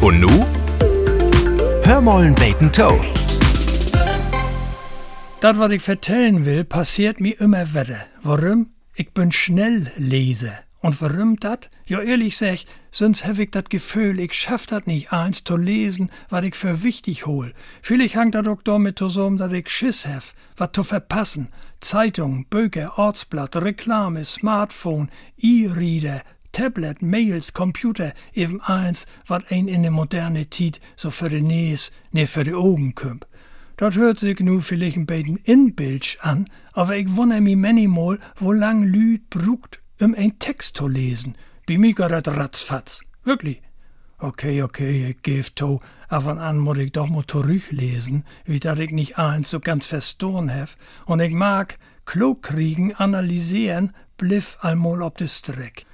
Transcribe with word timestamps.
Und 0.00 0.20
nu? 0.20 0.46
Hör 1.82 2.00
mollen 2.00 2.34
beten 2.34 2.70
Toe. 2.70 3.04
Das, 5.40 5.58
was 5.58 5.72
ich 5.72 5.82
vertellen 5.82 6.44
will, 6.44 6.64
passiert 6.64 7.20
mir 7.20 7.40
immer 7.40 7.74
wieder. 7.74 8.06
Warum? 8.22 8.70
Ich 8.94 9.12
bin 9.12 9.32
schnell 9.32 9.90
lese. 9.96 10.52
Und 10.80 11.02
warum 11.02 11.36
dat? 11.40 11.68
Ja, 11.86 12.00
ehrlich 12.00 12.36
sag, 12.36 12.60
sonst 12.92 13.26
hab 13.26 13.40
ich 13.40 13.50
dat 13.50 13.70
Gefühl, 13.70 14.20
ich 14.20 14.34
schaff 14.34 14.66
dat 14.66 14.86
nicht 14.86 15.12
eins 15.12 15.42
zu 15.42 15.56
lesen, 15.56 16.10
was 16.30 16.44
ich 16.44 16.54
für 16.54 16.84
wichtig 16.84 17.26
hol. 17.26 17.52
Vielleicht 17.82 18.14
hangt 18.14 18.36
dat 18.36 18.46
auch 18.46 18.62
damit 18.62 18.98
zusammen, 18.98 19.38
dass 19.38 19.52
ich 19.52 19.68
Schiss 19.68 20.06
hab, 20.06 20.22
wat 20.56 20.76
zu 20.76 20.84
verpassen. 20.84 21.48
Zeitung, 21.80 22.46
Bücher, 22.46 22.98
Ortsblatt, 22.98 23.56
Reklame, 23.56 24.24
Smartphone, 24.24 25.10
E-Reader, 25.36 26.22
Tablet, 26.58 27.02
Mails, 27.02 27.52
Computer, 27.52 28.12
eben 28.34 28.60
eins, 28.60 29.06
wat 29.28 29.44
ein 29.52 29.68
in 29.68 29.82
de 29.82 29.92
moderne 29.92 30.46
Tiet 30.46 30.80
so 30.96 31.12
für 31.12 31.28
de 31.28 31.40
Nees, 31.40 31.92
ne 32.10 32.26
für 32.26 32.42
de 32.42 32.54
Augen 32.54 32.96
kümp. 32.96 33.26
Dat 33.76 33.94
hört 33.94 34.18
sich 34.18 34.40
nu 34.40 34.60
vielleicht 34.60 34.96
ein 34.96 35.06
bisschen 35.06 35.36
inbilsch 35.44 36.18
an, 36.20 36.48
aber 36.72 36.96
ich 36.96 37.14
wundere 37.14 37.40
mich 37.40 37.54
manchmal, 37.54 38.18
wo 38.34 38.50
lang 38.50 38.82
Lüd 38.82 39.30
brugt, 39.30 39.78
um 40.00 40.16
ein 40.16 40.40
Text 40.40 40.76
zu 40.76 40.88
lesen. 40.88 41.36
Bei 41.68 41.78
mir 41.78 41.94
geht 41.94 42.10
das 42.10 42.26
ratzfatz. 42.26 43.02
Wirklich. 43.22 43.62
Okay, 44.18 44.62
okay, 44.62 45.10
ich 45.10 45.22
geb 45.22 45.54
to, 45.54 45.80
aber 46.08 46.40
an 46.40 46.58
muss 46.58 46.78
ich 46.78 46.90
doch 46.90 47.08
mal 47.08 47.24
zurücklesen, 47.24 48.24
wie 48.46 48.58
dat 48.58 48.80
ich 48.80 48.90
nicht 48.90 49.16
eins 49.16 49.50
so 49.50 49.60
ganz 49.60 49.86
verstoren 49.86 50.48
hef. 50.48 50.76
Und 51.06 51.20
ich 51.20 51.32
mag 51.32 51.78
klug 52.04 52.42
kriegen, 52.42 52.96
analysieren, 52.96 53.92
bliff 54.16 54.58
einmal 54.60 55.02
ob 55.02 55.18
de 55.18 55.28
Streck. 55.28 55.86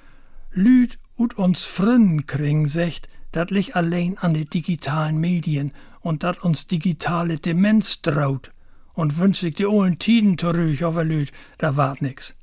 Lüd 0.57 0.99
ut 1.17 1.33
uns 1.33 1.65
Frünnen 1.65 2.27
kriegen, 2.27 2.69
secht, 2.69 3.09
dat 3.33 3.51
liegt 3.51 3.75
allein 3.75 4.17
an 4.17 4.33
de 4.33 4.45
digitalen 4.45 5.17
Medien 5.17 5.73
und 5.99 6.23
dat 6.23 6.45
uns 6.45 6.65
digitale 6.65 7.39
Demenz 7.39 8.01
traut. 8.01 8.51
Und 8.93 9.17
wünsch 9.17 9.43
ich 9.43 9.55
die 9.55 9.65
ollen 9.65 9.99
Tiden 9.99 10.37
zurück, 10.37 10.81
aber 10.81 11.03
Lüd, 11.03 11.33
da 11.57 11.75
wart 11.75 12.01
nix. 12.01 12.33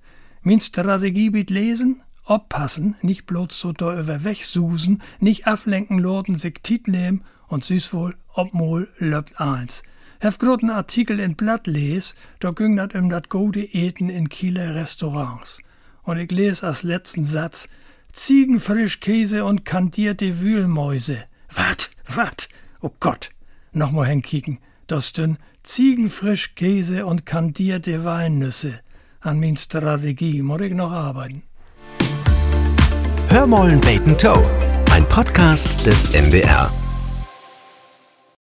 Min 0.43 0.61
Strategie 0.61 1.31
mit 1.31 1.49
lesen, 1.49 2.03
oppassen, 2.27 2.97
nicht 3.01 3.25
bloß 3.25 3.59
so 3.59 3.73
da 3.73 3.99
über 3.99 4.25
wegsusen, 4.25 5.01
nicht 5.19 5.47
aflenken 5.47 5.99
loten, 5.99 6.37
sich 6.37 6.61
Tit 6.63 6.89
nehmen 6.89 7.25
und 7.49 7.65
süß 7.65 7.95
wohl, 7.95 8.15
obmol 8.35 8.91
löbt 8.99 9.41
eins. 9.41 9.83
Hef 10.21 10.37
groten 10.37 10.69
Artikel 10.69 11.19
in 11.19 11.35
Blatt 11.35 11.67
les, 11.67 12.15
da 12.41 12.51
ging 12.51 12.77
dat 12.77 12.95
um 12.95 13.09
dat 13.09 13.31
gute 13.31 13.61
Eten 13.61 14.11
in 14.11 14.29
Kieler 14.29 14.75
Restaurants. 14.75 15.61
Und 16.03 16.19
ich 16.19 16.31
les 16.31 16.63
als 16.63 16.83
letzten 16.83 17.25
Satz, 17.25 17.69
Ziegenfrischkäse 18.13 19.45
und 19.45 19.65
kandierte 19.65 20.41
Wühlmäuse. 20.41 21.25
Wat, 21.55 21.91
wat? 22.07 22.49
Oh 22.81 22.91
Gott. 23.01 23.31
Nochmal 23.73 24.07
hinkicken. 24.07 24.59
Das 24.87 25.13
dünn 25.13 25.39
Ziegenfrischkäse 25.63 27.07
und 27.07 27.25
kandierte 27.25 28.05
Walnüsse. 28.05 28.81
An 29.21 29.39
min 29.39 29.57
Strategie 29.57 30.43
muss 30.43 30.61
ich 30.61 30.75
noch 30.75 30.93
arbeiten. 30.93 31.43
Hör 33.29 33.47
mollen 33.47 33.81
beten 33.81 34.19
Toe. 34.19 34.45
Ein 34.91 35.09
Podcast 35.09 35.87
des 35.87 36.13
NDR. 36.13 36.71